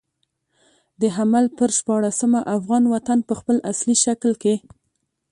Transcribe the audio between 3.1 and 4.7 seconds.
په خپل اصلي شکل کې.